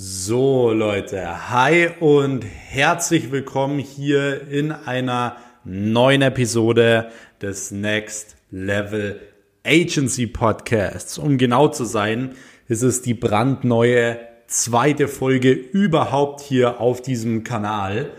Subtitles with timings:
[0.00, 7.10] So Leute, hi und herzlich willkommen hier in einer neuen Episode
[7.42, 9.20] des Next Level
[9.66, 11.18] Agency Podcasts.
[11.18, 12.36] Um genau zu sein,
[12.68, 18.12] ist es die brandneue zweite Folge überhaupt hier auf diesem Kanal.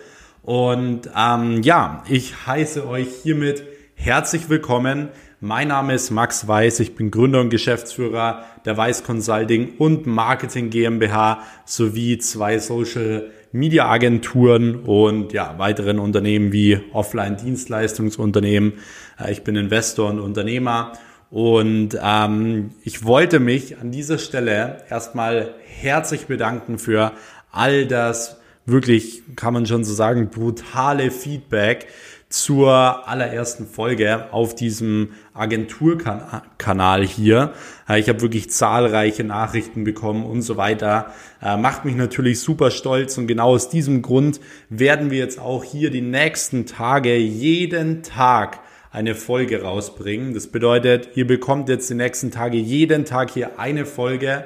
[0.43, 3.63] Und ähm, ja, ich heiße euch hiermit
[3.95, 5.07] herzlich willkommen
[5.41, 10.69] mein Name ist Max Weiß, ich bin Gründer und Geschäftsführer der Weiß Consulting und Marketing
[10.69, 18.73] GmbH sowie zwei Social Media Agenturen und ja, weiteren Unternehmen wie Offline Dienstleistungsunternehmen.
[19.19, 20.93] Äh, ich bin Investor und Unternehmer
[21.31, 27.13] und ähm, ich wollte mich an dieser Stelle erstmal herzlich bedanken für
[27.51, 31.87] all das wirklich, kann man schon so sagen, brutale Feedback,
[32.29, 37.53] zur allerersten Folge auf diesem Agenturkanal hier.
[37.97, 41.11] Ich habe wirklich zahlreiche Nachrichten bekommen und so weiter.
[41.41, 45.63] Äh, macht mich natürlich super stolz und genau aus diesem Grund werden wir jetzt auch
[45.63, 48.59] hier die nächsten Tage jeden Tag
[48.91, 50.35] eine Folge rausbringen.
[50.35, 54.43] Das bedeutet, ihr bekommt jetzt die nächsten Tage jeden Tag hier eine Folge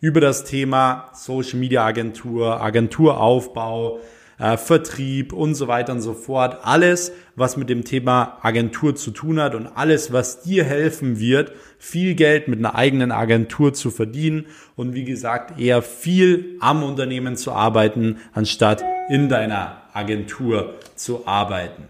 [0.00, 4.00] über das Thema Social Media Agentur, Agenturaufbau,
[4.38, 6.58] äh, Vertrieb und so weiter und so fort.
[6.62, 11.52] Alles, was mit dem Thema Agentur zu tun hat und alles, was dir helfen wird,
[11.78, 17.36] viel Geld mit einer eigenen Agentur zu verdienen und wie gesagt eher viel am Unternehmen
[17.36, 21.84] zu arbeiten, anstatt in deiner Agentur zu arbeiten.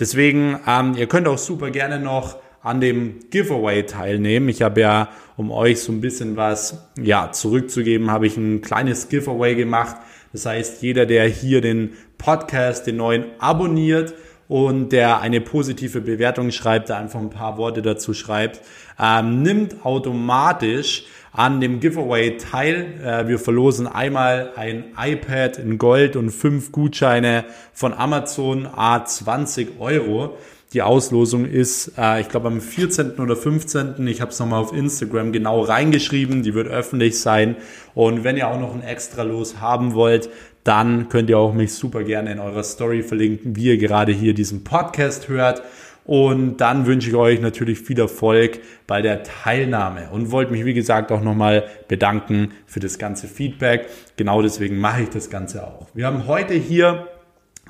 [0.00, 4.48] Deswegen, ähm, ihr könnt auch super gerne noch an dem Giveaway teilnehmen.
[4.48, 9.08] Ich habe ja, um euch so ein bisschen was ja, zurückzugeben, habe ich ein kleines
[9.08, 9.96] Giveaway gemacht
[10.32, 14.14] das heißt, jeder, der hier den Podcast, den neuen abonniert
[14.48, 18.60] und der eine positive Bewertung schreibt, da einfach ein paar Worte dazu schreibt,
[18.98, 23.00] ähm, nimmt automatisch an dem Giveaway teil.
[23.02, 29.80] Äh, wir verlosen einmal ein iPad in Gold und fünf Gutscheine von Amazon A 20
[29.80, 30.36] Euro.
[30.72, 33.18] Die Auslosung ist, äh, ich glaube, am 14.
[33.20, 34.06] oder 15.
[34.06, 36.42] Ich habe es nochmal auf Instagram genau reingeschrieben.
[36.42, 37.56] Die wird öffentlich sein.
[37.94, 40.30] Und wenn ihr auch noch ein extra Los haben wollt,
[40.64, 44.32] dann könnt ihr auch mich super gerne in eurer Story verlinken, wie ihr gerade hier
[44.32, 45.62] diesen Podcast hört.
[46.04, 50.74] Und dann wünsche ich euch natürlich viel Erfolg bei der Teilnahme und wollte mich, wie
[50.74, 53.88] gesagt, auch nochmal bedanken für das ganze Feedback.
[54.16, 55.88] Genau deswegen mache ich das Ganze auch.
[55.94, 57.06] Wir haben heute hier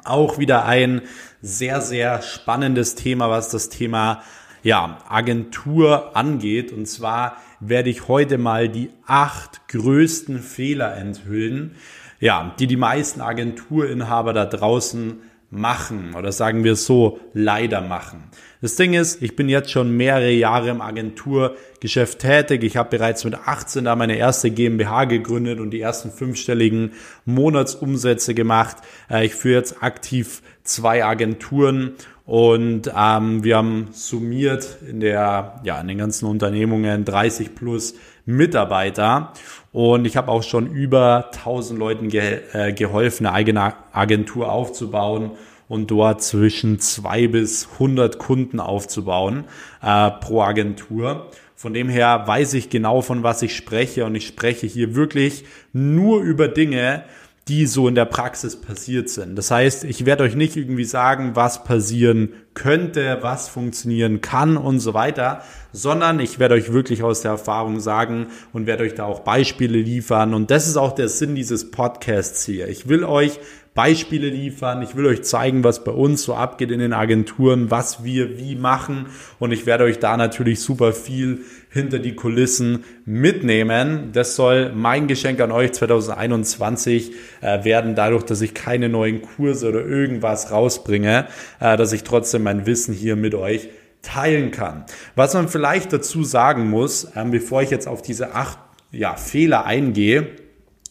[0.04, 1.02] auch wieder ein
[1.40, 4.22] sehr, sehr spannendes Thema, was das Thema
[4.62, 6.72] ja, Agentur angeht.
[6.72, 11.76] Und zwar werde ich heute mal die acht größten Fehler enthüllen,
[12.20, 15.20] ja, die die meisten Agenturinhaber da draußen
[15.50, 18.30] machen oder sagen wir so, leider machen.
[18.62, 22.62] Das Ding ist, ich bin jetzt schon mehrere Jahre im Agenturgeschäft tätig.
[22.62, 26.92] Ich habe bereits mit 18 da meine erste GmbH gegründet und die ersten fünfstelligen
[27.24, 28.76] Monatsumsätze gemacht.
[29.10, 35.80] Äh, ich führe jetzt aktiv zwei Agenturen und ähm, wir haben summiert in der ja
[35.80, 37.96] in den ganzen Unternehmungen 30 plus
[38.26, 39.32] Mitarbeiter
[39.72, 45.32] und ich habe auch schon über 1000 Leuten ge äh, geholfen, eine eigene Agentur aufzubauen
[45.72, 49.44] und dort zwischen zwei bis 100 Kunden aufzubauen
[49.82, 51.30] äh, pro Agentur.
[51.56, 55.46] Von dem her weiß ich genau, von was ich spreche und ich spreche hier wirklich
[55.72, 57.04] nur über Dinge,
[57.48, 59.34] die so in der Praxis passiert sind.
[59.34, 64.78] Das heißt, ich werde euch nicht irgendwie sagen, was passieren könnte, was funktionieren kann und
[64.78, 69.04] so weiter, sondern ich werde euch wirklich aus der Erfahrung sagen und werde euch da
[69.04, 70.34] auch Beispiele liefern.
[70.34, 72.68] Und das ist auch der Sinn dieses Podcasts hier.
[72.68, 73.40] Ich will euch
[73.74, 74.82] Beispiele liefern.
[74.82, 78.54] Ich will euch zeigen, was bei uns so abgeht in den Agenturen, was wir wie
[78.54, 79.06] machen.
[79.38, 84.10] Und ich werde euch da natürlich super viel hinter die Kulissen mitnehmen.
[84.12, 89.70] Das soll mein Geschenk an euch 2021 äh, werden, dadurch, dass ich keine neuen Kurse
[89.70, 91.26] oder irgendwas rausbringe,
[91.58, 93.70] äh, dass ich trotzdem mein Wissen hier mit euch
[94.02, 94.84] teilen kann.
[95.14, 98.58] Was man vielleicht dazu sagen muss, ähm, bevor ich jetzt auf diese acht
[98.90, 100.26] ja, Fehler eingehe,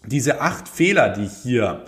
[0.05, 1.85] diese acht Fehler, die hier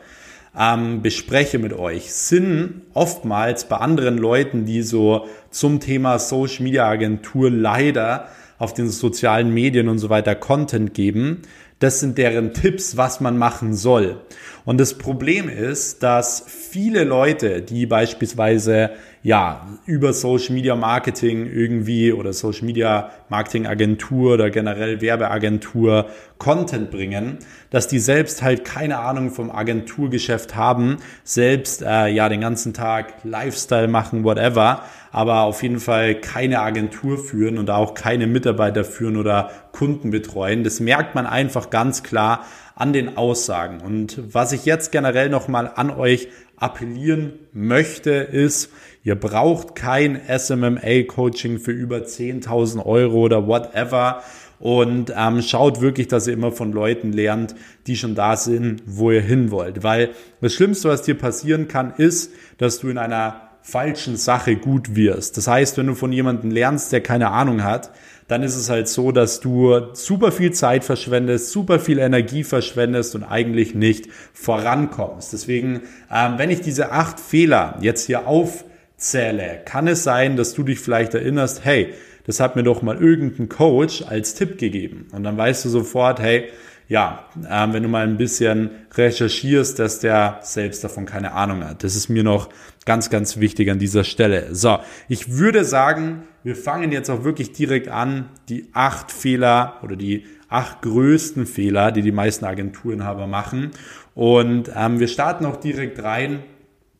[0.57, 6.87] ähm, bespreche mit euch, sind oftmals bei anderen Leuten, die so zum Thema Social Media
[6.87, 8.27] Agentur leider
[8.59, 11.41] auf den sozialen Medien und so weiter Content geben.
[11.83, 14.21] Das sind deren Tipps, was man machen soll.
[14.63, 18.91] Und das Problem ist, dass viele Leute, die beispielsweise
[19.21, 26.07] ja, über Social Media Marketing irgendwie oder Social Media Marketing Agentur oder generell Werbeagentur
[26.37, 27.39] Content bringen,
[27.69, 33.13] dass die selbst halt keine Ahnung vom Agenturgeschäft haben, selbst äh, ja den ganzen Tag
[33.25, 34.83] Lifestyle machen, whatever,
[35.13, 40.63] aber auf jeden Fall keine Agentur führen und auch keine Mitarbeiter führen oder Kunden betreuen.
[40.63, 42.45] Das merkt man einfach ganz klar
[42.75, 43.79] an den Aussagen.
[43.81, 48.71] Und was ich jetzt generell nochmal an euch appellieren möchte, ist,
[49.03, 54.23] ihr braucht kein SMMA-Coaching für über 10.000 Euro oder whatever.
[54.59, 57.53] Und ähm, schaut wirklich, dass ihr immer von Leuten lernt,
[57.85, 59.83] die schon da sind, wo ihr hin wollt.
[59.83, 60.09] Weil
[60.41, 65.37] das Schlimmste, was dir passieren kann, ist, dass du in einer falschen Sache gut wirst.
[65.37, 67.91] Das heißt, wenn du von jemandem lernst, der keine Ahnung hat,
[68.27, 73.15] dann ist es halt so, dass du super viel Zeit verschwendest, super viel Energie verschwendest
[73.15, 75.33] und eigentlich nicht vorankommst.
[75.33, 75.81] Deswegen,
[76.13, 80.79] ähm, wenn ich diese acht Fehler jetzt hier aufzähle, kann es sein, dass du dich
[80.79, 81.93] vielleicht erinnerst, hey,
[82.25, 85.07] das hat mir doch mal irgendein Coach als Tipp gegeben.
[85.11, 86.49] Und dann weißt du sofort, hey,
[86.87, 91.83] ja, ähm, wenn du mal ein bisschen recherchierst, dass der selbst davon keine Ahnung hat.
[91.83, 92.49] Das ist mir noch
[92.85, 94.53] ganz, ganz wichtig an dieser Stelle.
[94.53, 99.95] So, ich würde sagen, wir fangen jetzt auch wirklich direkt an, die acht Fehler oder
[99.95, 103.71] die acht größten Fehler, die die meisten Agenturinhaber machen.
[104.13, 106.43] Und ähm, wir starten auch direkt rein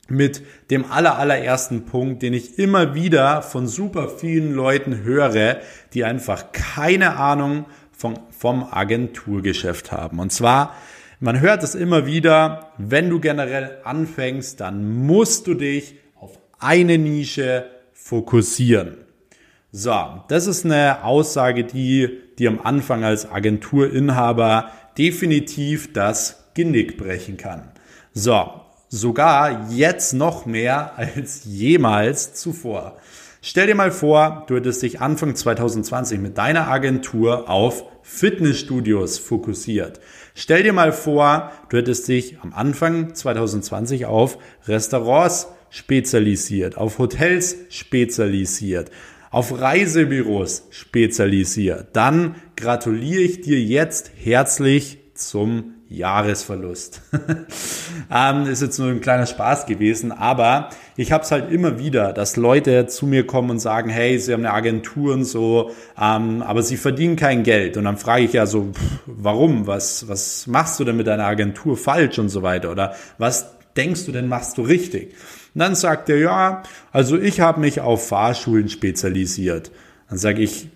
[0.09, 5.57] mit dem aller, allerersten Punkt, den ich immer wieder von super vielen Leuten höre,
[5.93, 10.19] die einfach keine Ahnung vom, vom Agenturgeschäft haben.
[10.19, 10.75] Und zwar,
[11.21, 16.97] man hört es immer wieder, wenn du generell anfängst, dann musst du dich auf eine
[16.97, 18.97] Nische fokussieren.
[19.71, 19.95] So,
[20.27, 27.71] das ist eine Aussage, die dir am Anfang als Agenturinhaber definitiv das Genick brechen kann.
[28.13, 28.59] So,
[28.89, 32.97] sogar jetzt noch mehr als jemals zuvor.
[33.45, 39.99] Stell dir mal vor, du hättest dich Anfang 2020 mit deiner Agentur auf Fitnessstudios fokussiert.
[40.33, 47.57] Stell dir mal vor, du hättest dich am Anfang 2020 auf Restaurants spezialisiert, auf Hotels
[47.67, 48.91] spezialisiert,
[49.29, 51.87] auf Reisebüros spezialisiert.
[51.91, 57.01] Dann gratuliere ich dir jetzt herzlich zum Jahresverlust.
[58.11, 62.13] ähm, ist jetzt nur ein kleiner Spaß gewesen, aber ich habe es halt immer wieder,
[62.13, 66.41] dass Leute zu mir kommen und sagen, hey, sie haben eine Agentur und so, ähm,
[66.41, 67.77] aber sie verdienen kein Geld.
[67.77, 69.67] Und dann frage ich ja so, pff, warum?
[69.67, 72.71] Was, was machst du denn mit deiner Agentur falsch und so weiter?
[72.71, 75.13] Oder was denkst du denn machst du richtig?
[75.53, 79.71] Und dann sagt er, ja, also ich habe mich auf Fahrschulen spezialisiert.
[80.09, 80.69] Dann sage ich,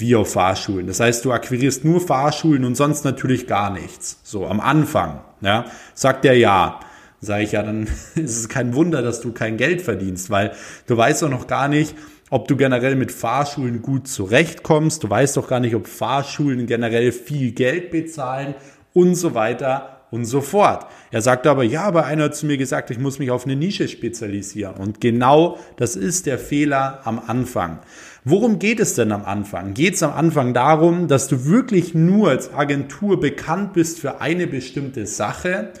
[0.00, 0.86] wie auf Fahrschulen.
[0.86, 4.20] Das heißt, du akquirierst nur Fahrschulen und sonst natürlich gar nichts.
[4.22, 5.64] So am Anfang, ja,
[5.94, 6.80] sagt er ja.
[7.20, 7.82] Sage ich ja, dann
[8.14, 10.52] ist es kein Wunder, dass du kein Geld verdienst, weil
[10.86, 11.96] du weißt doch noch gar nicht,
[12.30, 15.02] ob du generell mit Fahrschulen gut zurechtkommst.
[15.02, 18.54] Du weißt doch gar nicht, ob Fahrschulen generell viel Geld bezahlen
[18.92, 20.86] und so weiter und so fort.
[21.10, 23.56] Er sagt aber, ja, aber einer hat zu mir gesagt, ich muss mich auf eine
[23.56, 24.76] Nische spezialisieren.
[24.76, 27.80] Und genau das ist der Fehler am Anfang.
[28.24, 29.74] Worum geht es denn am Anfang?
[29.74, 34.46] Geht es am Anfang darum, dass du wirklich nur als Agentur bekannt bist für eine
[34.46, 35.72] bestimmte Sache?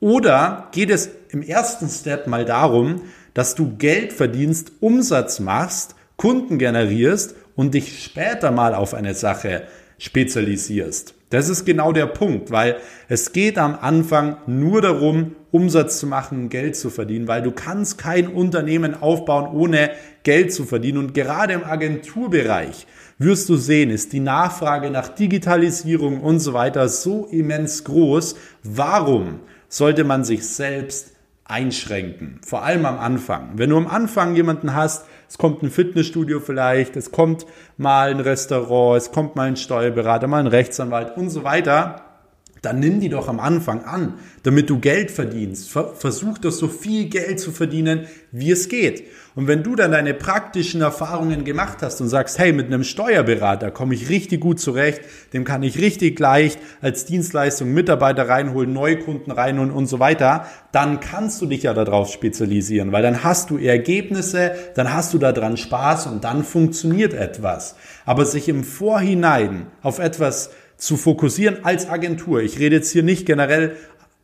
[0.00, 3.02] Oder geht es im ersten Step mal darum,
[3.32, 9.62] dass du Geld verdienst, Umsatz machst, Kunden generierst und dich später mal auf eine Sache
[9.98, 11.14] spezialisierst?
[11.34, 12.76] Das ist genau der Punkt, weil
[13.08, 17.98] es geht am Anfang nur darum, Umsatz zu machen, Geld zu verdienen, weil du kannst
[17.98, 19.90] kein Unternehmen aufbauen, ohne
[20.22, 20.98] Geld zu verdienen.
[20.98, 22.86] Und gerade im Agenturbereich
[23.18, 28.36] wirst du sehen, ist die Nachfrage nach Digitalisierung und so weiter so immens groß.
[28.62, 32.38] Warum sollte man sich selbst einschränken?
[32.46, 33.54] Vor allem am Anfang.
[33.56, 37.44] Wenn du am Anfang jemanden hast, es kommt ein Fitnessstudio vielleicht, es kommt
[37.76, 42.03] mal ein Restaurant, es kommt mal ein Steuerberater, mal ein Rechtsanwalt und so weiter,
[42.64, 45.70] dann nimm die doch am Anfang an, damit du Geld verdienst.
[45.70, 49.04] Versuch doch so viel Geld zu verdienen, wie es geht.
[49.36, 53.72] Und wenn du dann deine praktischen Erfahrungen gemacht hast und sagst, hey, mit einem Steuerberater
[53.72, 55.00] komme ich richtig gut zurecht,
[55.32, 61.00] dem kann ich richtig leicht als Dienstleistung Mitarbeiter reinholen, Neukunden reinholen und so weiter, dann
[61.00, 65.56] kannst du dich ja darauf spezialisieren, weil dann hast du Ergebnisse, dann hast du daran
[65.56, 67.74] Spaß und dann funktioniert etwas.
[68.06, 70.50] Aber sich im Vorhinein auf etwas
[70.84, 72.42] zu fokussieren als Agentur.
[72.42, 73.76] Ich rede jetzt hier nicht generell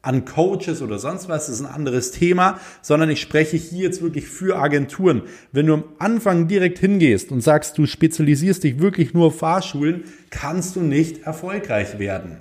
[0.02, 4.02] an Coaches oder sonst was, das ist ein anderes Thema, sondern ich spreche hier jetzt
[4.02, 5.22] wirklich für Agenturen.
[5.52, 10.04] Wenn du am Anfang direkt hingehst und sagst, du spezialisierst dich wirklich nur auf Fahrschulen,
[10.30, 12.38] kannst du nicht erfolgreich werden.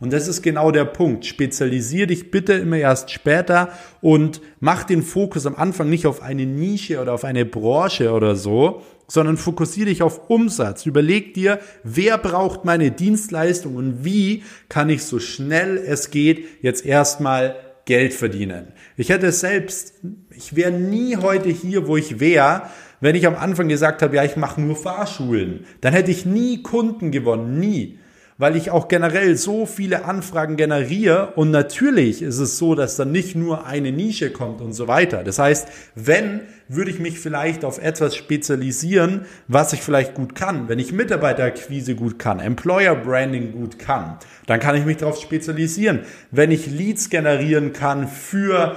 [0.00, 1.26] Und das ist genau der Punkt.
[1.26, 6.46] Spezialisier dich bitte immer erst später und mach den Fokus am Anfang nicht auf eine
[6.46, 10.86] Nische oder auf eine Branche oder so, sondern fokussiere dich auf Umsatz.
[10.86, 16.86] Überleg dir, wer braucht meine Dienstleistung und wie kann ich so schnell es geht jetzt
[16.86, 18.68] erstmal Geld verdienen.
[18.96, 19.94] Ich hätte selbst,
[20.30, 22.62] ich wäre nie heute hier, wo ich wäre,
[23.00, 25.64] wenn ich am Anfang gesagt habe, ja, ich mache nur Fahrschulen.
[25.80, 27.98] Dann hätte ich nie Kunden gewonnen, nie.
[28.40, 33.12] Weil ich auch generell so viele Anfragen generiere und natürlich ist es so, dass dann
[33.12, 35.22] nicht nur eine Nische kommt und so weiter.
[35.24, 40.70] Das heißt, wenn, würde ich mich vielleicht auf etwas spezialisieren, was ich vielleicht gut kann.
[40.70, 44.16] Wenn ich Mitarbeiterakquise gut kann, Employer Branding gut kann,
[44.46, 46.00] dann kann ich mich darauf spezialisieren.
[46.30, 48.74] Wenn ich Leads generieren kann für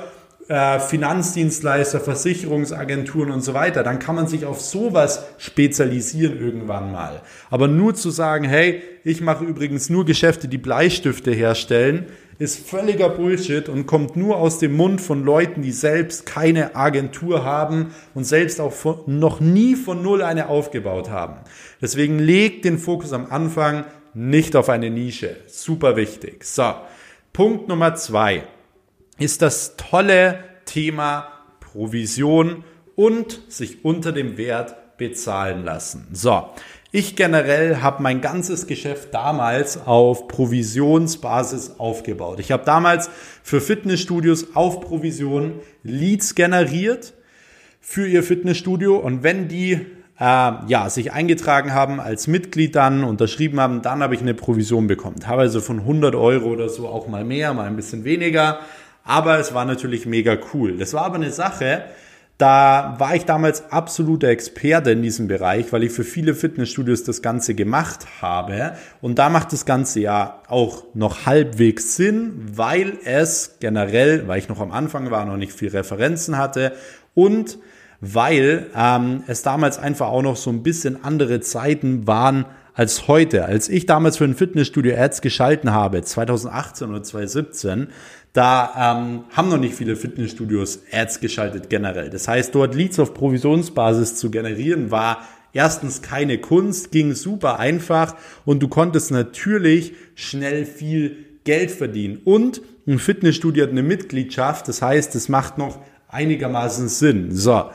[0.53, 7.23] äh, Finanzdienstleister, Versicherungsagenturen und so weiter, dann kann man sich auf sowas spezialisieren irgendwann mal.
[7.49, 12.05] Aber nur zu sagen, hey, ich mache übrigens nur Geschäfte, die Bleistifte herstellen,
[12.37, 17.43] ist völliger Bullshit und kommt nur aus dem Mund von Leuten, die selbst keine Agentur
[17.43, 21.37] haben und selbst auch von, noch nie von Null eine aufgebaut haben.
[21.81, 25.35] Deswegen legt den Fokus am Anfang nicht auf eine Nische.
[25.47, 26.43] Super wichtig.
[26.43, 26.75] So,
[27.31, 28.43] Punkt Nummer zwei
[29.23, 31.29] ist das tolle Thema
[31.61, 32.65] Provision
[32.95, 36.09] und sich unter dem Wert bezahlen lassen.
[36.11, 36.49] So,
[36.91, 42.39] ich generell habe mein ganzes Geschäft damals auf Provisionsbasis aufgebaut.
[42.41, 43.09] Ich habe damals
[43.41, 45.53] für Fitnessstudios auf Provision
[45.83, 47.13] Leads generiert
[47.79, 49.85] für ihr Fitnessstudio und wenn die
[50.19, 54.87] äh, ja, sich eingetragen haben als Mitglied dann, unterschrieben haben, dann habe ich eine Provision
[54.87, 55.19] bekommen.
[55.19, 58.59] Teilweise von 100 Euro oder so, auch mal mehr, mal ein bisschen weniger.
[59.03, 60.77] Aber es war natürlich mega cool.
[60.77, 61.83] Das war aber eine Sache,
[62.37, 67.21] da war ich damals absoluter Experte in diesem Bereich, weil ich für viele Fitnessstudios das
[67.21, 68.73] Ganze gemacht habe.
[69.01, 74.49] Und da macht das Ganze ja auch noch halbwegs Sinn, weil es generell, weil ich
[74.49, 76.73] noch am Anfang war, noch nicht viel Referenzen hatte
[77.13, 77.59] und
[78.01, 83.45] weil ähm, es damals einfach auch noch so ein bisschen andere Zeiten waren als heute.
[83.45, 87.87] Als ich damals für ein Fitnessstudio Ads geschalten habe, 2018 oder 2017,
[88.33, 92.09] da ähm, haben noch nicht viele Fitnessstudios Ads geschaltet generell.
[92.09, 98.15] Das heißt, dort Leads auf Provisionsbasis zu generieren, war erstens keine Kunst, ging super einfach
[98.43, 102.21] und du konntest natürlich schnell viel Geld verdienen.
[102.25, 107.31] Und ein Fitnessstudio hat eine Mitgliedschaft, das heißt, es macht noch einigermaßen Sinn.
[107.31, 107.69] So,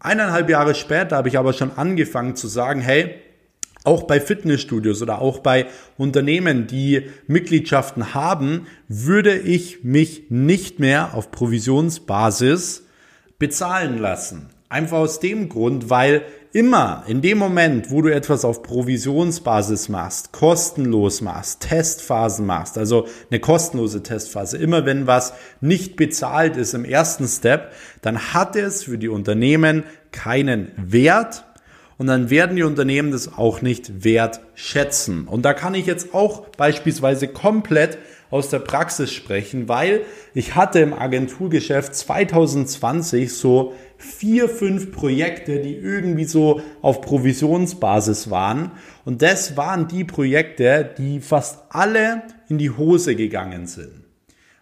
[0.00, 3.14] eineinhalb Jahre später habe ich aber schon angefangen zu sagen, hey,
[3.84, 5.66] auch bei Fitnessstudios oder auch bei
[5.98, 12.84] Unternehmen, die Mitgliedschaften haben, würde ich mich nicht mehr auf Provisionsbasis
[13.38, 14.50] bezahlen lassen.
[14.68, 16.22] Einfach aus dem Grund, weil
[16.52, 23.06] immer in dem Moment, wo du etwas auf Provisionsbasis machst, kostenlos machst, Testphasen machst, also
[23.30, 28.84] eine kostenlose Testphase, immer wenn was nicht bezahlt ist im ersten Step, dann hat es
[28.84, 31.44] für die Unternehmen keinen Wert
[32.02, 35.28] und dann werden die Unternehmen das auch nicht wertschätzen.
[35.28, 37.96] Und da kann ich jetzt auch beispielsweise komplett
[38.28, 40.00] aus der Praxis sprechen, weil
[40.34, 48.72] ich hatte im Agenturgeschäft 2020 so vier, fünf Projekte, die irgendwie so auf Provisionsbasis waren.
[49.04, 53.92] Und das waren die Projekte, die fast alle in die Hose gegangen sind.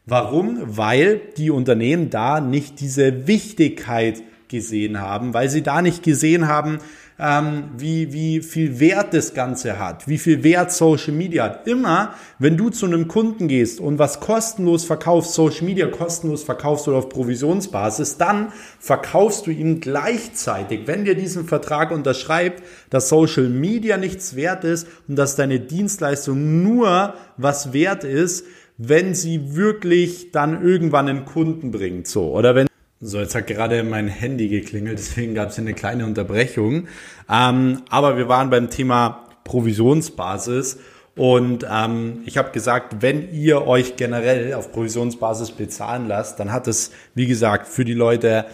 [0.05, 0.59] Warum?
[0.61, 6.81] Weil die Unternehmen da nicht diese Wichtigkeit gesehen haben, weil sie da nicht gesehen haben,
[7.21, 11.67] ähm, wie, wie viel Wert das Ganze hat, wie viel Wert Social Media hat.
[11.67, 16.89] Immer, wenn du zu einem Kunden gehst und was kostenlos verkaufst, Social Media kostenlos verkaufst
[16.89, 23.49] oder auf Provisionsbasis, dann verkaufst du ihm gleichzeitig, wenn dir diesen Vertrag unterschreibt, dass Social
[23.49, 28.47] Media nichts wert ist und dass deine Dienstleistung nur was wert ist,
[28.79, 32.33] wenn sie wirklich dann irgendwann einen Kunden bringt, so.
[32.33, 32.70] Oder wenn
[33.03, 36.87] so, jetzt hat gerade mein Handy geklingelt, deswegen gab es eine kleine Unterbrechung.
[37.31, 40.79] Ähm, aber wir waren beim Thema Provisionsbasis
[41.17, 46.69] und ähm, ich habe gesagt, wenn ihr euch generell auf Provisionsbasis bezahlen lasst, dann hat
[46.69, 48.45] es, wie gesagt, für die Leute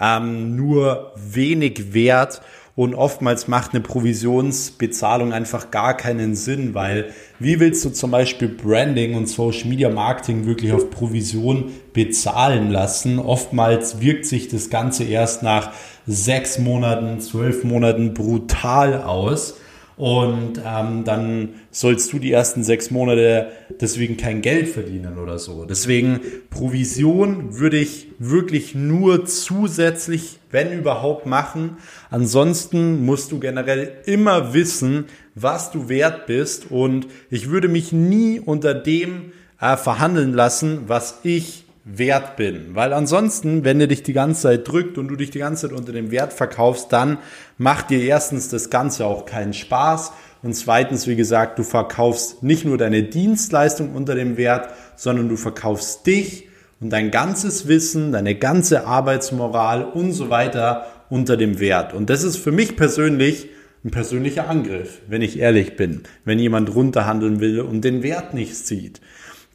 [0.00, 2.42] ähm, nur wenig Wert
[2.76, 7.06] und oftmals macht eine Provisionsbezahlung einfach gar keinen Sinn, weil
[7.40, 13.18] wie willst du zum Beispiel Branding und Social Media Marketing wirklich auf Provision bezahlen lassen?
[13.18, 15.72] Oftmals wirkt sich das Ganze erst nach
[16.06, 19.54] sechs Monaten, zwölf Monaten brutal aus.
[19.96, 23.48] Und ähm, dann sollst du die ersten sechs Monate
[23.80, 25.64] deswegen kein Geld verdienen oder so.
[25.64, 31.78] Deswegen Provision würde ich wirklich nur zusätzlich, wenn überhaupt, machen.
[32.10, 36.70] Ansonsten musst du generell immer wissen, was du wert bist.
[36.70, 42.74] Und ich würde mich nie unter dem äh, verhandeln lassen, was ich wert bin.
[42.74, 45.78] Weil ansonsten, wenn er dich die ganze Zeit drückt und du dich die ganze Zeit
[45.78, 47.18] unter dem Wert verkaufst, dann
[47.58, 50.12] macht dir erstens das Ganze auch keinen Spaß
[50.42, 55.36] und zweitens, wie gesagt, du verkaufst nicht nur deine Dienstleistung unter dem Wert, sondern du
[55.36, 56.48] verkaufst dich
[56.80, 61.94] und dein ganzes Wissen, deine ganze Arbeitsmoral und so weiter unter dem Wert.
[61.94, 63.48] Und das ist für mich persönlich
[63.84, 68.56] ein persönlicher Angriff, wenn ich ehrlich bin, wenn jemand runterhandeln will und den Wert nicht
[68.56, 69.00] sieht.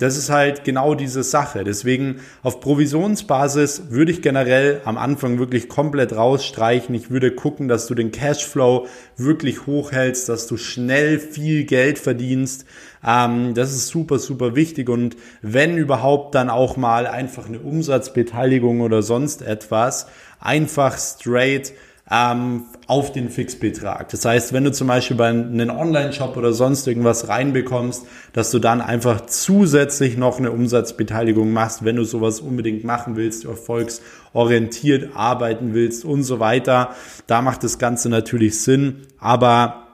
[0.02, 1.64] Das ist halt genau diese Sache.
[1.64, 6.96] Deswegen auf Provisionsbasis würde ich generell am Anfang wirklich komplett rausstreichen.
[6.96, 12.66] Ich würde gucken, dass du den Cashflow wirklich hochhältst, dass du schnell viel Geld verdienst.
[13.06, 14.90] Ähm, das ist super, super wichtig.
[14.90, 20.08] Und wenn überhaupt dann auch mal einfach eine Umsatzbeteiligung oder sonst etwas,
[20.40, 21.74] einfach straight
[22.12, 24.10] ähm, auf den Fixbetrag.
[24.10, 28.60] Das heißt, wenn du zum Beispiel bei einem Online-Shop oder sonst irgendwas reinbekommst, dass du
[28.60, 35.74] dann einfach zusätzlich noch eine Umsatzbeteiligung machst, wenn du sowas unbedingt machen willst, erfolgsorientiert arbeiten
[35.74, 36.94] willst und so weiter.
[37.28, 39.88] Da macht das Ganze natürlich Sinn, aber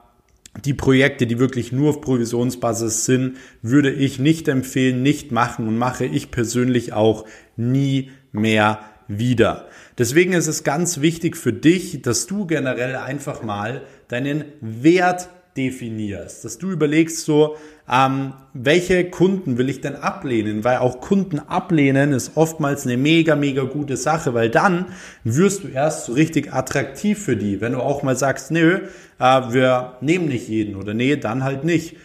[0.66, 5.78] die Projekte, die wirklich nur auf Provisionsbasis sind, würde ich nicht empfehlen, nicht machen und
[5.78, 7.26] mache ich persönlich auch
[7.58, 9.68] nie mehr wieder.
[9.98, 16.46] Deswegen ist es ganz wichtig für dich, dass du generell einfach mal deinen Wert definierst,
[16.46, 17.56] dass du überlegst so,
[17.92, 23.36] ähm, welche Kunden will ich denn ablehnen, weil auch Kunden ablehnen ist oftmals eine mega,
[23.36, 24.88] mega gute Sache, weil dann
[25.24, 28.82] wirst du erst so richtig attraktiv für die, wenn du auch mal sagst, nö,
[29.20, 31.96] äh, wir nehmen nicht jeden oder nee, dann halt nicht.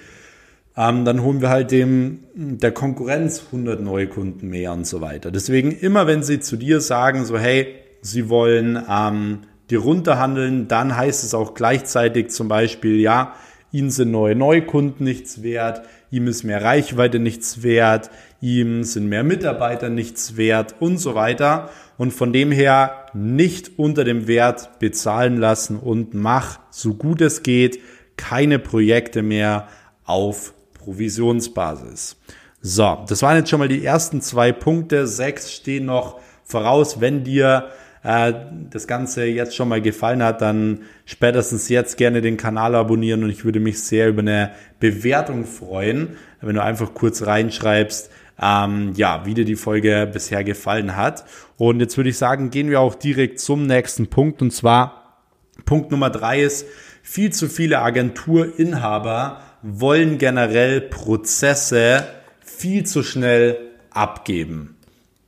[0.75, 5.31] Ähm, dann holen wir halt dem der Konkurrenz 100 neue Kunden mehr und so weiter.
[5.31, 9.39] Deswegen immer, wenn sie zu dir sagen, so hey, sie wollen ähm,
[9.71, 13.35] die runterhandeln, dann heißt es auch gleichzeitig zum Beispiel, ja,
[13.71, 18.11] ihnen sind neue Neukunden nichts wert, ihm ist mehr Reichweite nichts wert,
[18.43, 21.71] ihm sind mehr Mitarbeiter nichts wert und so weiter.
[21.97, 27.43] Und von dem her nicht unter dem Wert bezahlen lassen und mach, so gut es
[27.43, 27.81] geht,
[28.17, 29.69] keine Projekte mehr
[30.05, 32.17] auf Provisionsbasis.
[32.61, 35.07] So, das waren jetzt schon mal die ersten zwei Punkte.
[35.07, 37.01] Sechs stehen noch voraus.
[37.01, 37.71] Wenn dir
[38.03, 38.33] äh,
[38.71, 43.31] das Ganze jetzt schon mal gefallen hat, dann spätestens jetzt gerne den Kanal abonnieren und
[43.31, 49.25] ich würde mich sehr über eine Bewertung freuen, wenn du einfach kurz reinschreibst, ähm, ja,
[49.25, 51.25] wie dir die Folge bisher gefallen hat.
[51.57, 55.21] Und jetzt würde ich sagen, gehen wir auch direkt zum nächsten Punkt und zwar
[55.65, 56.67] Punkt Nummer drei ist,
[57.03, 62.05] viel zu viele Agenturinhaber wollen generell Prozesse
[62.41, 63.59] viel zu schnell
[63.91, 64.77] abgeben.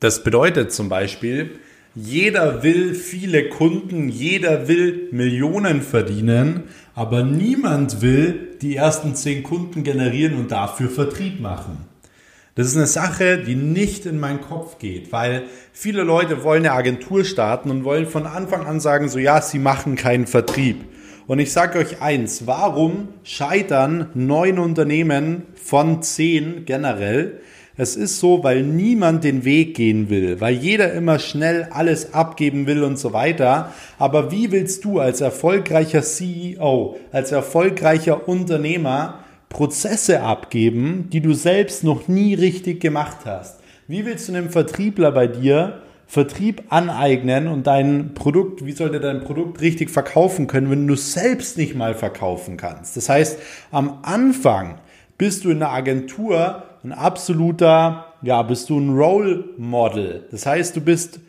[0.00, 1.60] Das bedeutet zum Beispiel,
[1.94, 9.84] jeder will viele Kunden, jeder will Millionen verdienen, aber niemand will die ersten zehn Kunden
[9.84, 11.86] generieren und dafür Vertrieb machen.
[12.56, 16.72] Das ist eine Sache, die nicht in meinen Kopf geht, weil viele Leute wollen eine
[16.72, 20.84] Agentur starten und wollen von Anfang an sagen, so ja, sie machen keinen Vertrieb.
[21.26, 27.40] Und ich sage euch eins, warum scheitern neun Unternehmen von zehn generell?
[27.76, 32.68] Es ist so, weil niemand den Weg gehen will, weil jeder immer schnell alles abgeben
[32.68, 33.72] will und so weiter.
[33.98, 41.82] Aber wie willst du als erfolgreicher CEO, als erfolgreicher Unternehmer Prozesse abgeben, die du selbst
[41.82, 43.58] noch nie richtig gemacht hast?
[43.88, 49.24] Wie willst du einem Vertriebler bei dir Vertrieb aneignen und dein Produkt, wie sollte dein
[49.24, 52.96] Produkt richtig verkaufen können, wenn du selbst nicht mal verkaufen kannst?
[52.96, 53.38] Das heißt,
[53.72, 54.76] am Anfang
[55.18, 60.26] bist du in der Agentur ein absoluter, ja, bist du ein Role Model.
[60.30, 61.20] Das heißt, du bist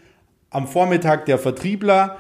[0.50, 2.18] am Vormittag der Vertriebler,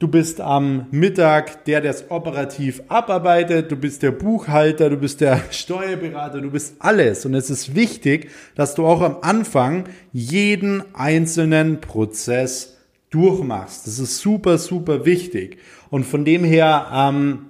[0.00, 3.70] Du bist am Mittag der, der es operativ abarbeitet.
[3.70, 7.24] Du bist der Buchhalter, du bist der Steuerberater, du bist alles.
[7.24, 12.76] Und es ist wichtig, dass du auch am Anfang jeden einzelnen Prozess
[13.10, 13.86] durchmachst.
[13.86, 15.58] Das ist super, super wichtig.
[15.90, 17.46] Und von dem her ähm,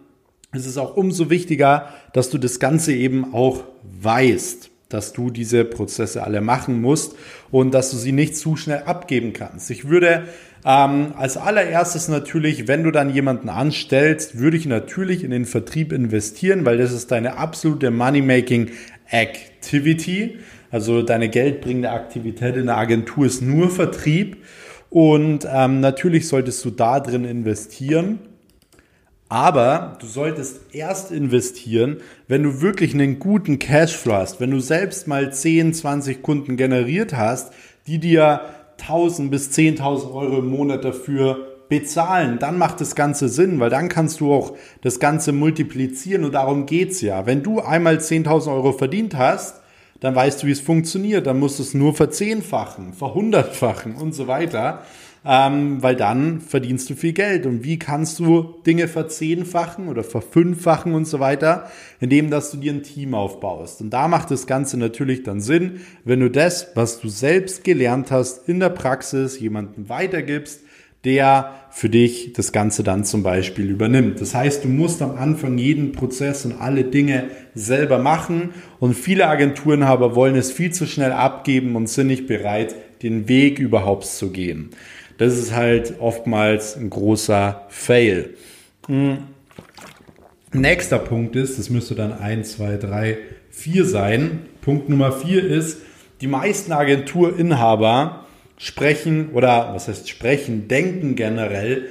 [0.53, 3.65] ist es auch umso wichtiger, dass du das Ganze eben auch
[4.01, 7.17] weißt dass du diese Prozesse alle machen musst
[7.51, 9.71] und dass du sie nicht zu schnell abgeben kannst.
[9.71, 10.25] Ich würde
[10.65, 15.93] ähm, als allererstes natürlich, wenn du dann jemanden anstellst, würde ich natürlich in den Vertrieb
[15.93, 18.71] investieren, weil das ist deine absolute Money-Making
[19.11, 20.39] Activity.
[20.71, 24.39] Also deine geldbringende Aktivität in der Agentur ist nur Vertrieb.
[24.89, 28.21] Und ähm, natürlich solltest du da drin investieren.
[29.29, 35.09] Aber du solltest erst investieren, wenn du wirklich einen guten Cashflow hast, wenn du selbst
[35.09, 37.53] mal 10, 20 Kunden generiert hast,
[37.87, 38.43] die dir
[38.81, 43.89] 1000 bis 10.000 Euro im Monat dafür bezahlen, dann macht das Ganze Sinn, weil dann
[43.89, 47.25] kannst du auch das Ganze multiplizieren und darum geht's ja.
[47.27, 49.63] Wenn du einmal 10.000 Euro verdient hast,
[50.01, 51.27] dann weißt du, wie es funktioniert.
[51.27, 54.83] Dann musst du es nur verzehnfachen, verhundertfachen und so weiter
[55.27, 57.47] ähm, weil dann verdienst du viel Geld.
[57.47, 61.71] Und wie kannst du Dinge verzehnfachen oder verfünffachen und so weiter?
[62.01, 63.81] Indem, dass du dir ein Team aufbaust.
[63.81, 68.11] Und da macht das Ganze natürlich dann Sinn, wenn du das, was du selbst gelernt
[68.11, 70.61] hast, in der Praxis jemanden weitergibst,
[71.05, 74.21] der für dich das Ganze dann zum Beispiel übernimmt.
[74.21, 79.29] Das heißt, du musst am Anfang jeden Prozess und alle Dinge selber machen und viele
[79.29, 84.31] Agenturenhaber wollen es viel zu schnell abgeben und sind nicht bereit, den Weg überhaupt zu
[84.31, 84.71] gehen.
[85.19, 88.31] Das ist halt oftmals ein großer Fail.
[88.87, 89.19] Hm.
[90.53, 93.19] Nächster Punkt ist, das müsste dann 1, 2, 3,
[93.51, 94.41] 4 sein.
[94.61, 95.79] Punkt Nummer 4 ist,
[96.21, 98.25] die meisten Agenturinhaber
[98.57, 101.89] sprechen oder was heißt sprechen, denken generell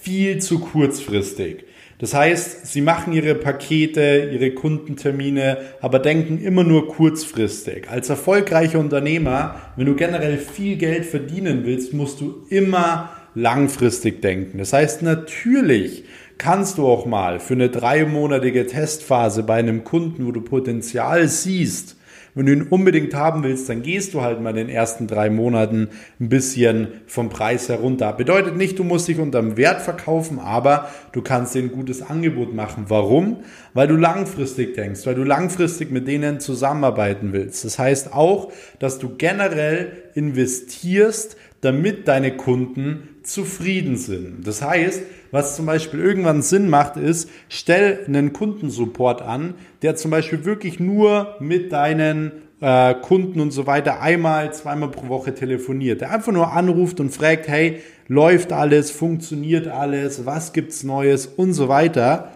[0.00, 1.64] viel zu kurzfristig.
[2.02, 7.88] Das heißt, sie machen ihre Pakete, ihre Kundentermine, aber denken immer nur kurzfristig.
[7.88, 14.58] Als erfolgreicher Unternehmer, wenn du generell viel Geld verdienen willst, musst du immer langfristig denken.
[14.58, 16.02] Das heißt, natürlich
[16.38, 21.96] kannst du auch mal für eine dreimonatige Testphase bei einem Kunden, wo du Potenzial siehst,
[22.34, 25.28] wenn du ihn unbedingt haben willst, dann gehst du halt mal in den ersten drei
[25.28, 28.14] Monaten ein bisschen vom Preis herunter.
[28.14, 32.54] Bedeutet nicht, du musst dich unterm Wert verkaufen, aber du kannst dir ein gutes Angebot
[32.54, 32.86] machen.
[32.88, 33.40] Warum?
[33.74, 37.66] Weil du langfristig denkst, weil du langfristig mit denen zusammenarbeiten willst.
[37.66, 44.46] Das heißt auch, dass du generell investierst, damit deine Kunden zufrieden sind.
[44.46, 50.10] Das heißt, was zum Beispiel irgendwann Sinn macht, ist, stell einen Kundensupport an, der zum
[50.10, 56.00] Beispiel wirklich nur mit deinen äh, Kunden und so weiter einmal, zweimal pro Woche telefoniert.
[56.00, 61.54] Der einfach nur anruft und fragt, hey, läuft alles, funktioniert alles, was gibt's Neues und
[61.54, 62.32] so weiter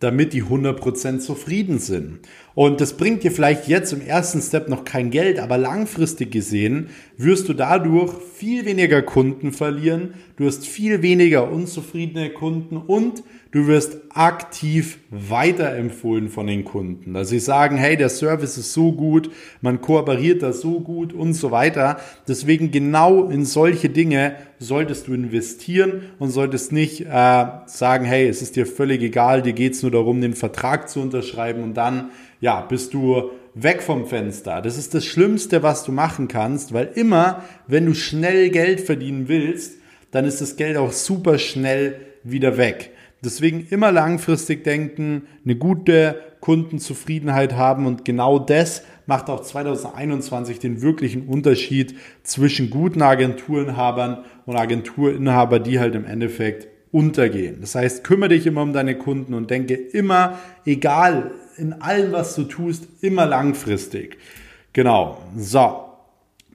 [0.00, 2.20] damit die 100% zufrieden sind.
[2.54, 6.88] Und das bringt dir vielleicht jetzt im ersten Step noch kein Geld, aber langfristig gesehen
[7.16, 13.66] wirst du dadurch viel weniger Kunden verlieren, du hast viel weniger unzufriedene Kunden und du
[13.66, 17.14] wirst aktiv weiterempfohlen von den Kunden.
[17.14, 19.30] Dass sie sagen, hey, der Service ist so gut,
[19.60, 21.98] man kooperiert da so gut und so weiter.
[22.26, 28.42] Deswegen genau in solche Dinge solltest du investieren und solltest nicht äh, sagen, hey, es
[28.42, 32.60] ist dir völlig egal, dir geht's nur darum, den Vertrag zu unterschreiben und dann, ja,
[32.60, 34.60] bist du weg vom Fenster.
[34.60, 39.28] Das ist das Schlimmste, was du machen kannst, weil immer, wenn du schnell Geld verdienen
[39.28, 39.78] willst,
[40.10, 42.92] dann ist das Geld auch super schnell wieder weg.
[43.24, 50.82] Deswegen immer langfristig denken, eine gute Kundenzufriedenheit haben und genau das macht auch 2021 den
[50.82, 57.60] wirklichen Unterschied zwischen guten Agenturinhabern und Agenturinhaber, die halt im Endeffekt untergehen.
[57.60, 62.36] Das heißt, kümmere dich immer um deine Kunden und denke immer, egal in allem, was
[62.36, 64.18] du tust, immer langfristig.
[64.72, 65.18] Genau.
[65.36, 65.84] So.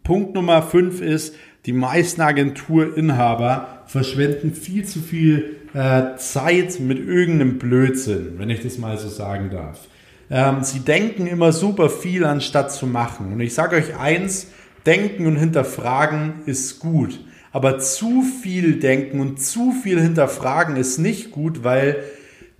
[0.04, 7.58] Punkt Nummer 5 ist, die meisten Agenturinhaber verschwenden viel zu viel äh, Zeit mit irgendeinem
[7.58, 9.88] Blödsinn, wenn ich das mal so sagen darf.
[10.30, 13.34] Ähm, sie denken immer super viel, anstatt zu machen.
[13.34, 14.48] Und ich sage euch eins,
[14.86, 17.20] denken und hinterfragen ist gut.
[17.52, 22.04] Aber zu viel denken und zu viel hinterfragen ist nicht gut, weil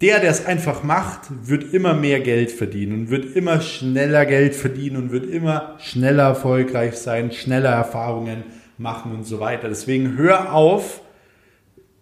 [0.02, 4.54] der, der es einfach macht, wird immer mehr Geld verdienen und wird immer schneller Geld
[4.56, 8.44] verdienen und wird immer schneller erfolgreich sein, schneller Erfahrungen
[8.84, 9.70] machen und so weiter.
[9.70, 11.02] Deswegen hör auf,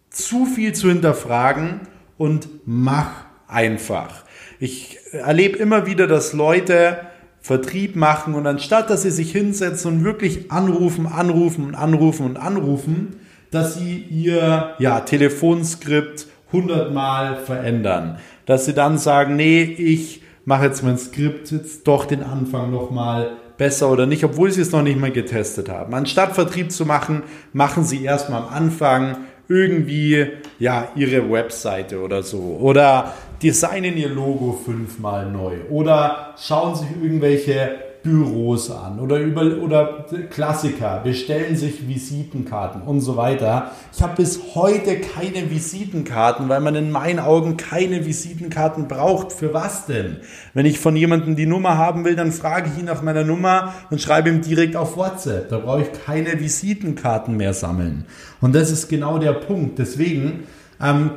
[0.09, 1.81] zu viel zu hinterfragen
[2.17, 3.11] und mach
[3.47, 4.23] einfach.
[4.59, 6.99] Ich erlebe immer wieder, dass Leute
[7.39, 12.37] Vertrieb machen und anstatt, dass sie sich hinsetzen und wirklich anrufen, anrufen und anrufen und
[12.37, 13.15] anrufen,
[13.49, 18.19] dass sie ihr ja, Telefonskript hundertmal verändern.
[18.45, 23.37] Dass sie dann sagen, nee, ich mache jetzt mein Skript jetzt doch den Anfang nochmal
[23.61, 25.93] besser oder nicht, obwohl sie es noch nicht mal getestet haben.
[25.93, 27.21] Anstatt Vertrieb zu machen,
[27.53, 34.53] machen sie erstmal am Anfang irgendwie ja ihre Webseite oder so oder designen ihr Logo
[34.65, 42.81] fünfmal neu oder schauen sich irgendwelche Büros an oder über oder Klassiker bestellen sich Visitenkarten
[42.81, 43.71] und so weiter.
[43.93, 49.31] Ich habe bis heute keine Visitenkarten, weil man in meinen Augen keine Visitenkarten braucht.
[49.31, 50.17] Für was denn?
[50.53, 53.73] Wenn ich von jemandem die Nummer haben will, dann frage ich ihn nach meiner Nummer
[53.91, 55.49] und schreibe ihm direkt auf WhatsApp.
[55.49, 58.05] Da brauche ich keine Visitenkarten mehr sammeln.
[58.39, 59.77] Und das ist genau der Punkt.
[59.77, 60.43] Deswegen
[60.81, 61.11] ähm,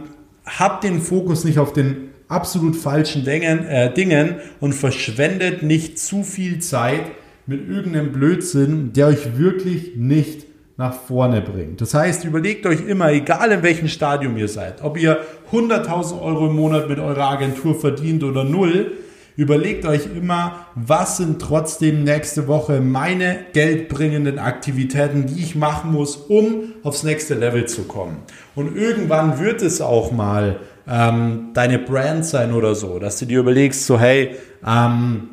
[0.45, 6.23] habt den Fokus nicht auf den absolut falschen Dingen, äh, Dingen und verschwendet nicht zu
[6.23, 7.03] viel Zeit
[7.47, 11.81] mit irgendeinem Blödsinn, der euch wirklich nicht nach vorne bringt.
[11.81, 15.19] Das heißt, überlegt euch immer, egal in welchem Stadium ihr seid, ob ihr
[15.53, 18.93] 100.000 Euro im Monat mit eurer Agentur verdient oder null,
[19.37, 26.17] überlegt euch immer, was sind trotzdem nächste Woche meine geldbringenden Aktivitäten, die ich machen muss,
[26.17, 28.19] um aufs nächste Level zu kommen.
[28.55, 33.41] Und irgendwann wird es auch mal ähm, deine Brand sein oder so, dass du dir
[33.41, 35.31] überlegst, so hey, ähm,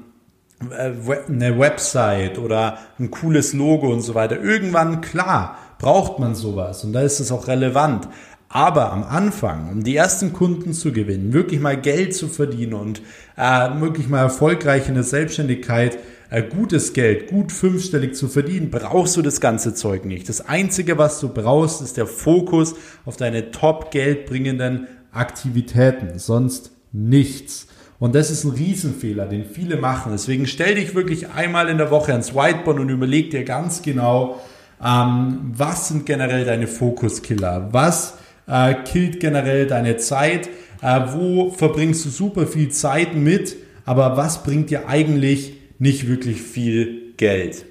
[0.70, 0.92] äh,
[1.28, 4.40] eine Website oder ein cooles Logo und so weiter.
[4.40, 8.08] Irgendwann, klar, braucht man sowas und da ist es auch relevant.
[8.54, 13.02] Aber am Anfang, um die ersten Kunden zu gewinnen, wirklich mal Geld zu verdienen und
[13.38, 15.98] äh, wirklich mal erfolgreich in der Selbstständigkeit
[16.30, 20.28] äh, gutes Geld, gut fünfstellig zu verdienen, brauchst du das ganze Zeug nicht.
[20.28, 27.68] Das Einzige, was du brauchst, ist der Fokus auf deine top geldbringenden Aktivitäten, sonst nichts.
[28.00, 30.12] Und das ist ein Riesenfehler, den viele machen.
[30.12, 34.42] Deswegen stell dich wirklich einmal in der Woche ans Whiteboard und überleg dir ganz genau,
[34.84, 37.70] ähm, was sind generell deine Fokuskiller?
[37.72, 40.50] Was äh, killt generell deine Zeit,
[40.82, 46.42] äh, wo verbringst du super viel Zeit mit, aber was bringt dir eigentlich nicht wirklich
[46.42, 47.66] viel Geld?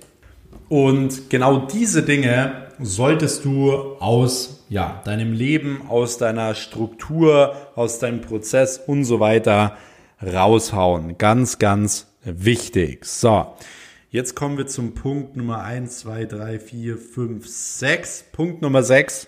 [0.70, 8.20] Und genau diese Dinge solltest du aus ja, deinem Leben, aus deiner Struktur, aus deinem
[8.20, 9.76] Prozess und so weiter
[10.22, 11.18] raushauen.
[11.18, 13.04] Ganz, ganz wichtig.
[13.04, 13.48] So,
[14.10, 18.24] jetzt kommen wir zum Punkt Nummer 1, 2, 3, 4, 5, 6.
[18.30, 19.26] Punkt Nummer 6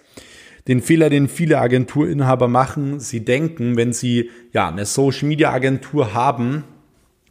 [0.68, 3.00] den Fehler, den viele Agenturinhaber machen.
[3.00, 6.62] Sie denken, wenn sie ja eine Social Media Agentur haben,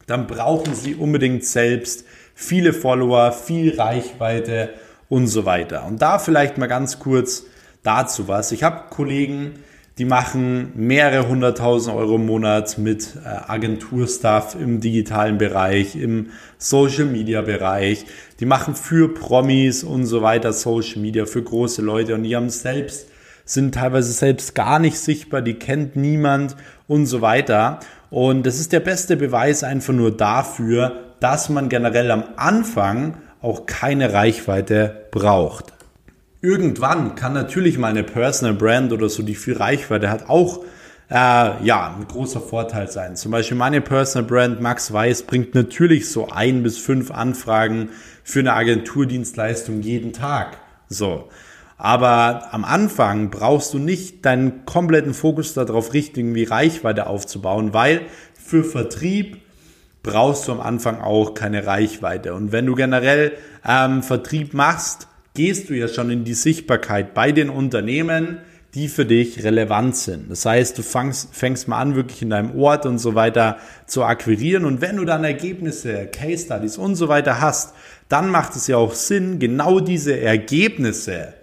[0.05, 2.03] dann brauchen sie unbedingt selbst
[2.41, 4.69] viele Follower, viel Reichweite
[5.09, 5.85] und so weiter.
[5.85, 7.45] Und da vielleicht mal ganz kurz
[7.83, 8.51] dazu was.
[8.51, 9.55] Ich habe Kollegen,
[9.97, 17.05] die machen mehrere hunderttausend Euro im Monat mit äh, Agenturstuff im digitalen Bereich, im Social
[17.05, 18.05] Media Bereich.
[18.39, 22.49] Die machen für Promis und so weiter Social Media für große Leute und die haben
[22.49, 23.07] selbst
[23.43, 26.55] sind teilweise selbst gar nicht sichtbar, die kennt niemand
[26.87, 27.79] und so weiter.
[28.09, 33.65] Und das ist der beste Beweis einfach nur dafür, dass man generell am Anfang auch
[33.65, 35.71] keine Reichweite braucht.
[36.41, 40.63] Irgendwann kann natürlich mal eine Personal Brand oder so, die viel Reichweite hat, auch
[41.09, 43.15] äh, ja, ein großer Vorteil sein.
[43.15, 47.89] Zum Beispiel meine Personal Brand Max Weiß bringt natürlich so ein bis fünf Anfragen
[48.23, 50.57] für eine Agenturdienstleistung jeden Tag.
[50.89, 51.29] So.
[51.77, 58.01] Aber am Anfang brauchst du nicht deinen kompletten Fokus darauf richten, wie Reichweite aufzubauen, weil
[58.33, 59.37] für Vertrieb
[60.03, 62.33] brauchst du am Anfang auch keine Reichweite.
[62.33, 63.33] Und wenn du generell
[63.67, 68.39] ähm, Vertrieb machst, gehst du ja schon in die Sichtbarkeit bei den Unternehmen,
[68.73, 70.31] die für dich relevant sind.
[70.31, 74.03] Das heißt, du fängst, fängst mal an, wirklich in deinem Ort und so weiter zu
[74.03, 74.65] akquirieren.
[74.65, 77.73] Und wenn du dann Ergebnisse, Case Studies und so weiter hast,
[78.07, 81.33] dann macht es ja auch Sinn, genau diese Ergebnisse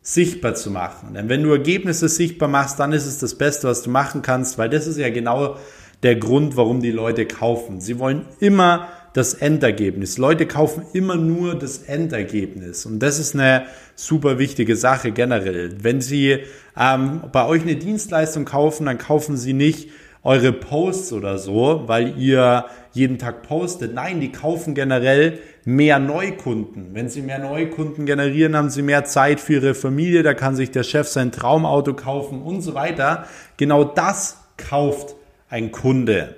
[0.00, 1.14] sichtbar zu machen.
[1.14, 4.58] Denn wenn du Ergebnisse sichtbar machst, dann ist es das Beste, was du machen kannst,
[4.58, 5.56] weil das ist ja genau
[6.02, 7.80] der Grund, warum die Leute kaufen.
[7.80, 10.18] Sie wollen immer das Endergebnis.
[10.18, 12.86] Leute kaufen immer nur das Endergebnis.
[12.86, 15.76] Und das ist eine super wichtige Sache generell.
[15.82, 16.38] Wenn sie
[16.78, 19.90] ähm, bei euch eine Dienstleistung kaufen, dann kaufen sie nicht
[20.24, 23.92] eure Posts oder so, weil ihr jeden Tag postet.
[23.94, 26.90] Nein, die kaufen generell mehr Neukunden.
[26.92, 30.70] Wenn sie mehr Neukunden generieren, haben sie mehr Zeit für ihre Familie, da kann sich
[30.70, 33.26] der Chef sein Traumauto kaufen und so weiter.
[33.56, 35.16] Genau das kauft
[35.52, 36.36] ein Kunde.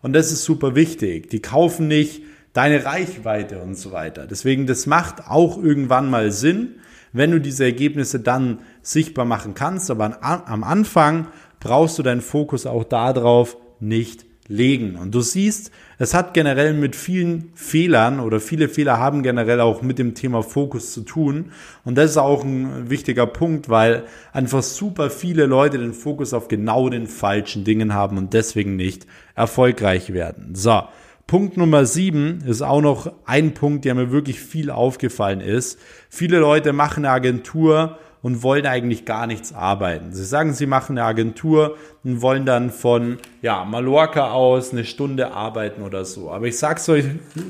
[0.00, 1.30] Und das ist super wichtig.
[1.30, 2.22] Die kaufen nicht
[2.52, 4.26] deine Reichweite und so weiter.
[4.26, 6.76] Deswegen, das macht auch irgendwann mal Sinn,
[7.12, 9.90] wenn du diese Ergebnisse dann sichtbar machen kannst.
[9.90, 11.28] Aber am Anfang
[11.60, 14.96] brauchst du deinen Fokus auch darauf nicht legen.
[14.96, 19.82] Und du siehst, es hat generell mit vielen Fehlern oder viele Fehler haben generell auch
[19.82, 21.52] mit dem Thema Fokus zu tun.
[21.84, 26.48] Und das ist auch ein wichtiger Punkt, weil einfach super viele Leute den Fokus auf
[26.48, 30.54] genau den falschen Dingen haben und deswegen nicht erfolgreich werden.
[30.54, 30.82] So.
[31.26, 35.78] Punkt Nummer sieben ist auch noch ein Punkt, der mir wirklich viel aufgefallen ist.
[36.10, 40.12] Viele Leute machen eine Agentur und wollen eigentlich gar nichts arbeiten.
[40.12, 45.32] Sie sagen, sie machen eine Agentur und wollen dann von ja, Mallorca aus eine Stunde
[45.32, 46.30] arbeiten oder so.
[46.30, 47.04] Aber ich sag's euch,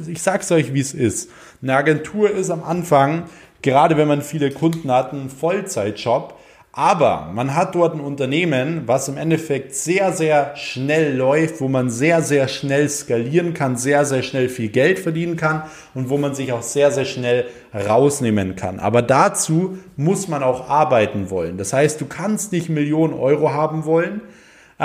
[0.07, 1.31] ich sag's euch, wie es ist.
[1.63, 3.25] Eine Agentur ist am Anfang,
[3.61, 6.35] gerade wenn man viele Kunden hat, ein Vollzeitjob
[6.75, 11.91] aber man hat dort ein Unternehmen, was im Endeffekt sehr, sehr schnell läuft, wo man
[11.91, 16.35] sehr, sehr schnell skalieren kann, sehr, sehr schnell viel Geld verdienen kann und wo man
[16.35, 18.81] sich auch sehr, sehr schnell rausnehmen kann.
[18.81, 21.59] Aber dazu muss man auch arbeiten wollen.
[21.59, 24.23] Das heißt, du kannst nicht Millionen Euro haben wollen,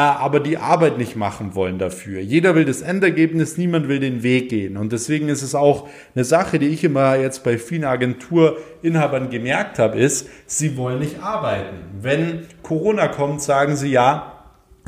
[0.02, 2.22] aber die Arbeit nicht machen wollen dafür.
[2.22, 4.78] Jeder will das Endergebnis, niemand will den Weg gehen.
[4.78, 9.80] Und deswegen ist es auch eine Sache, die ich immer jetzt bei vielen Agenturinhabern gemerkt
[9.80, 11.78] habe, ist, sie wollen nicht arbeiten.
[12.00, 14.34] Wenn Corona kommt, sagen sie ja,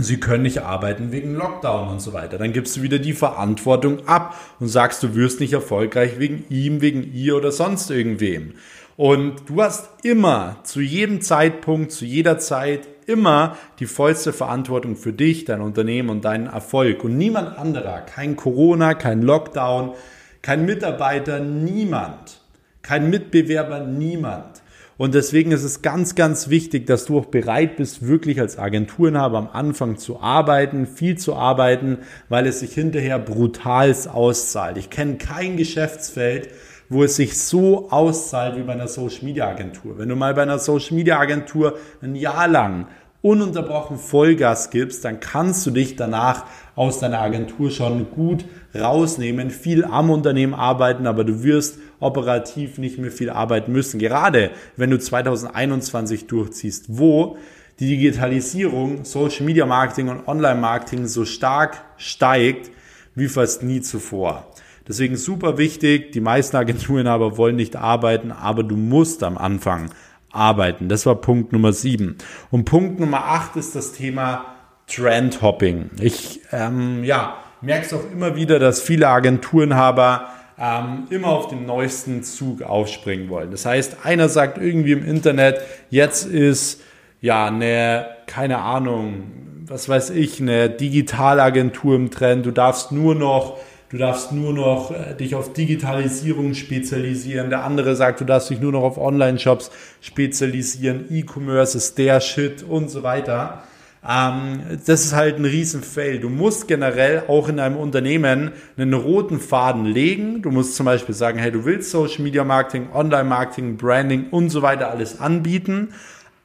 [0.01, 2.37] Sie können nicht arbeiten wegen Lockdown und so weiter.
[2.37, 6.79] Dann gibst du wieder die Verantwortung ab und sagst, du wirst nicht erfolgreich wegen ihm,
[6.79, 8.53] wegen ihr oder sonst irgendwem.
[8.95, 15.11] Und du hast immer zu jedem Zeitpunkt, zu jeder Zeit immer die vollste Verantwortung für
[15.11, 18.01] dich, dein Unternehmen und deinen Erfolg und niemand anderer.
[18.01, 19.93] Kein Corona, kein Lockdown,
[20.41, 22.39] kein Mitarbeiter, niemand.
[22.81, 24.61] Kein Mitbewerber, niemand.
[24.97, 29.37] Und deswegen ist es ganz, ganz wichtig, dass du auch bereit bist, wirklich als Agenturinhaber
[29.37, 34.77] am Anfang zu arbeiten, viel zu arbeiten, weil es sich hinterher brutal auszahlt.
[34.77, 36.49] Ich kenne kein Geschäftsfeld,
[36.89, 39.97] wo es sich so auszahlt wie bei einer Social Media Agentur.
[39.97, 42.87] Wenn du mal bei einer Social Media Agentur ein Jahr lang
[43.21, 49.83] ununterbrochen Vollgas gibst, dann kannst du dich danach aus deiner Agentur schon gut rausnehmen, viel
[49.83, 53.99] am Unternehmen arbeiten, aber du wirst operativ nicht mehr viel arbeiten müssen.
[53.99, 57.37] Gerade wenn du 2021 durchziehst, wo
[57.79, 62.71] die Digitalisierung, Social Media Marketing und Online Marketing so stark steigt
[63.15, 64.47] wie fast nie zuvor.
[64.87, 69.91] Deswegen super wichtig, die meisten Agenturen aber wollen nicht arbeiten, aber du musst am Anfang
[70.31, 70.89] arbeiten.
[70.89, 72.17] Das war Punkt Nummer sieben.
[72.51, 74.45] Und Punkt Nummer acht ist das Thema
[74.87, 75.91] Trendhopping.
[76.01, 81.65] Ich ähm, ja, merke es auch immer wieder, dass viele Agenturenhaber ähm, immer auf den
[81.65, 83.51] neuesten Zug aufspringen wollen.
[83.51, 86.81] Das heißt, einer sagt irgendwie im Internet, jetzt ist
[87.21, 89.31] ja eine, keine Ahnung,
[89.65, 92.45] was weiß ich, eine Digitalagentur im Trend.
[92.45, 93.57] Du darfst nur noch
[93.89, 97.49] du darfst nur noch äh, dich auf Digitalisierung spezialisieren.
[97.49, 99.71] Der andere sagt, du darfst dich nur noch auf Online-Shops
[100.01, 101.05] spezialisieren.
[101.09, 103.63] E-Commerce ist der Shit und so weiter.
[104.07, 106.19] Ähm, das ist halt ein Riesenfail.
[106.19, 110.41] Du musst generell auch in einem Unternehmen einen roten Faden legen.
[110.41, 114.49] Du musst zum Beispiel sagen, hey, du willst Social Media Marketing, Online Marketing, Branding und
[114.49, 115.89] so weiter alles anbieten.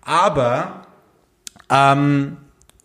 [0.02, 0.86] Aber
[1.70, 2.38] ähm,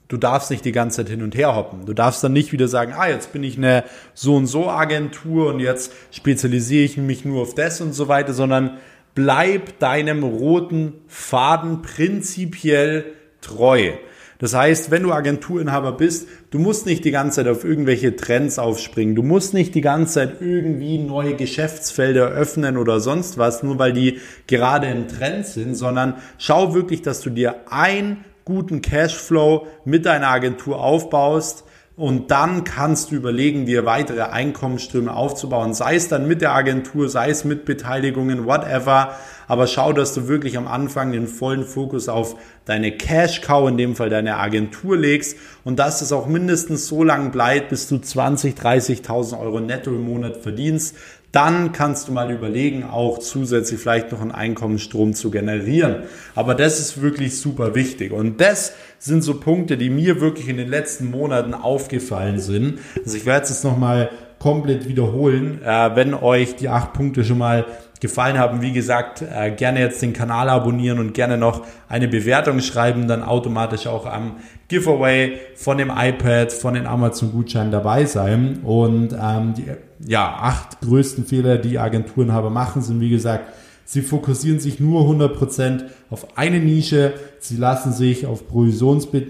[0.10, 1.86] du darfst nicht die ganze Zeit hin und her hoppen.
[1.86, 5.48] Du darfst dann nicht wieder sagen, ah, jetzt bin ich eine so und so Agentur
[5.48, 8.78] und jetzt spezialisiere ich mich nur auf das und so weiter, sondern
[9.16, 13.06] bleib deinem roten Faden prinzipiell
[13.40, 13.92] treu.
[14.40, 18.58] Das heißt, wenn du Agenturinhaber bist, du musst nicht die ganze Zeit auf irgendwelche Trends
[18.58, 19.14] aufspringen.
[19.14, 23.92] Du musst nicht die ganze Zeit irgendwie neue Geschäftsfelder öffnen oder sonst was, nur weil
[23.92, 30.08] die gerade im Trend sind, sondern schau wirklich, dass du dir ein guten Cashflow mit
[30.08, 36.28] deiner Agentur aufbaust und dann kannst du überlegen, dir weitere Einkommensströme aufzubauen, sei es dann
[36.28, 39.18] mit der Agentur, sei es mit Beteiligungen, whatever.
[39.48, 43.78] Aber schau, dass du wirklich am Anfang den vollen Fokus auf deine Cash Cow, in
[43.78, 48.00] dem Fall deine Agentur legst und dass es auch mindestens so lange bleibt, bis du
[48.00, 50.96] 20, 30.000 Euro netto im Monat verdienst
[51.32, 56.04] dann kannst du mal überlegen, auch zusätzlich vielleicht noch einen Einkommensstrom zu generieren.
[56.36, 58.12] Aber das ist wirklich super wichtig.
[58.12, 62.80] Und das sind so Punkte, die mir wirklich in den letzten Monaten aufgefallen sind.
[63.04, 65.62] Also ich werde es jetzt nochmal komplett wiederholen.
[65.64, 67.66] Äh, wenn euch die acht Punkte schon mal
[68.00, 72.62] gefallen haben, wie gesagt, äh, gerne jetzt den Kanal abonnieren und gerne noch eine Bewertung
[72.62, 74.38] schreiben, dann automatisch auch am
[74.70, 78.60] Giveaway von dem iPad, von den Amazon-Gutscheinen dabei sein.
[78.64, 79.66] Und ähm, die
[80.08, 83.52] ja, acht größten Fehler, die Agenturenhaber machen, sind wie gesagt,
[83.92, 87.16] Sie fokussieren sich nur 100% auf eine Nische.
[87.40, 89.26] Sie lassen sich auf Provisionsbe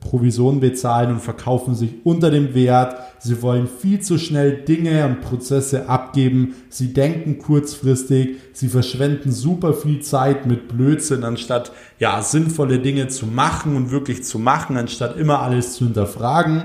[0.00, 2.96] Provision bezahlen und verkaufen sich unter dem Wert.
[3.20, 6.56] Sie wollen viel zu schnell Dinge und Prozesse abgeben.
[6.70, 8.38] Sie denken kurzfristig.
[8.52, 11.70] Sie verschwenden super viel Zeit mit Blödsinn, anstatt
[12.00, 16.64] ja, sinnvolle Dinge zu machen und wirklich zu machen, anstatt immer alles zu hinterfragen.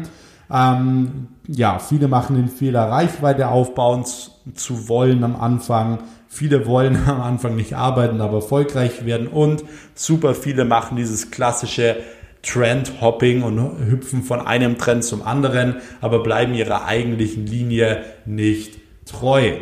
[0.50, 7.22] Ähm, ja, viele machen den Fehler, Reichweite aufbauen zu wollen am Anfang Viele wollen am
[7.22, 11.98] Anfang nicht arbeiten, aber erfolgreich werden und super viele machen dieses klassische
[12.42, 19.54] Trend-Hopping und hüpfen von einem Trend zum anderen, aber bleiben ihrer eigentlichen Linie nicht treu.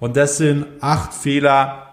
[0.00, 1.92] Und das sind acht Fehler,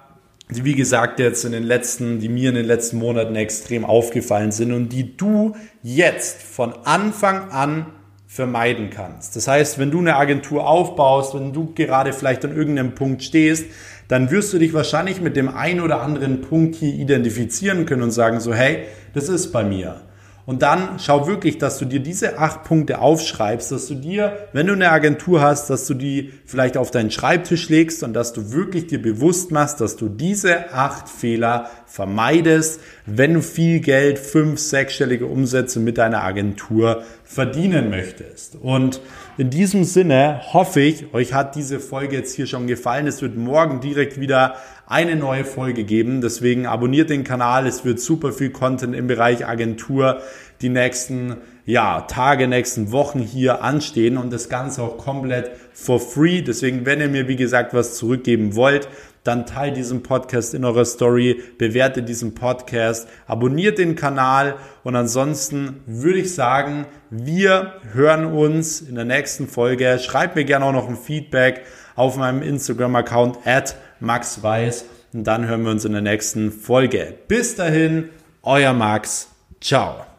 [0.49, 4.51] die wie gesagt jetzt in den letzten, die mir in den letzten Monaten extrem aufgefallen
[4.51, 7.85] sind und die du jetzt von Anfang an
[8.25, 9.35] vermeiden kannst.
[9.35, 13.65] Das heißt, wenn du eine Agentur aufbaust, wenn du gerade vielleicht an irgendeinem Punkt stehst,
[14.09, 18.11] dann wirst du dich wahrscheinlich mit dem einen oder anderen Punkt hier identifizieren können und
[18.11, 18.79] sagen so, hey,
[19.13, 20.01] das ist bei mir.
[20.49, 24.65] Und dann schau wirklich, dass du dir diese acht Punkte aufschreibst, dass du dir, wenn
[24.65, 28.51] du eine Agentur hast, dass du die vielleicht auf deinen Schreibtisch legst und dass du
[28.51, 34.59] wirklich dir bewusst machst, dass du diese acht Fehler vermeidest, wenn du viel Geld, fünf,
[34.59, 38.55] sechsstellige Umsätze mit deiner Agentur verdienen möchtest.
[38.55, 39.01] Und
[39.37, 43.05] in diesem Sinne hoffe ich, euch hat diese Folge jetzt hier schon gefallen.
[43.05, 44.55] Es wird morgen direkt wieder
[44.87, 46.21] eine neue Folge geben.
[46.21, 47.67] Deswegen abonniert den Kanal.
[47.67, 50.21] Es wird super viel Content im Bereich Agentur
[50.61, 51.35] die nächsten
[51.65, 56.41] ja, Tage, nächsten Wochen hier anstehen und das Ganze auch komplett for free.
[56.41, 58.87] Deswegen, wenn ihr mir, wie gesagt, was zurückgeben wollt,
[59.29, 65.81] dann teilt diesen Podcast in eurer Story, bewertet diesen Podcast, abonniert den Kanal und ansonsten
[65.85, 69.99] würde ich sagen, wir hören uns in der nächsten Folge.
[69.99, 71.61] Schreibt mir gerne auch noch ein Feedback
[71.95, 77.13] auf meinem Instagram-Account at maxweiss und dann hören wir uns in der nächsten Folge.
[77.27, 78.09] Bis dahin,
[78.41, 79.29] euer Max.
[79.61, 80.18] Ciao.